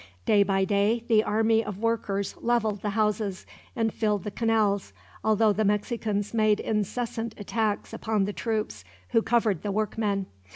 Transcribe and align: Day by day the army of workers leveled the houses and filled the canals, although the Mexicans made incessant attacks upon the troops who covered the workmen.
Day 0.25 0.41
by 0.41 0.65
day 0.65 1.03
the 1.07 1.23
army 1.23 1.63
of 1.63 1.77
workers 1.77 2.33
leveled 2.41 2.81
the 2.81 2.89
houses 2.89 3.45
and 3.75 3.93
filled 3.93 4.23
the 4.23 4.31
canals, 4.31 4.93
although 5.23 5.53
the 5.53 5.63
Mexicans 5.63 6.33
made 6.33 6.59
incessant 6.59 7.35
attacks 7.39 7.93
upon 7.93 8.25
the 8.25 8.33
troops 8.33 8.83
who 9.09 9.21
covered 9.21 9.61
the 9.61 9.71
workmen. 9.71 10.25